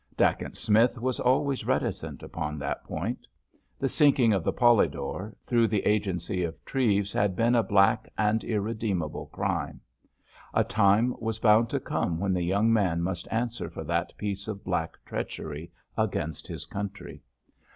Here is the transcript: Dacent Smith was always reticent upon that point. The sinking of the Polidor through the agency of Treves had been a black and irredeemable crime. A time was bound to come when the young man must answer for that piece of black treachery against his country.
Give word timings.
Dacent 0.17 0.57
Smith 0.57 0.97
was 0.99 1.19
always 1.19 1.63
reticent 1.63 2.23
upon 2.23 2.57
that 2.57 2.83
point. 2.83 3.27
The 3.77 3.87
sinking 3.87 4.33
of 4.33 4.43
the 4.43 4.51
Polidor 4.51 5.35
through 5.45 5.67
the 5.67 5.81
agency 5.85 6.41
of 6.43 6.55
Treves 6.65 7.13
had 7.13 7.35
been 7.35 7.53
a 7.53 7.61
black 7.61 8.11
and 8.17 8.43
irredeemable 8.43 9.27
crime. 9.27 9.79
A 10.55 10.63
time 10.63 11.13
was 11.19 11.37
bound 11.37 11.69
to 11.69 11.79
come 11.79 12.19
when 12.19 12.33
the 12.33 12.41
young 12.41 12.73
man 12.73 13.03
must 13.03 13.27
answer 13.29 13.69
for 13.69 13.83
that 13.83 14.17
piece 14.17 14.47
of 14.47 14.63
black 14.63 14.97
treachery 15.05 15.71
against 15.95 16.47
his 16.47 16.65
country. 16.65 17.21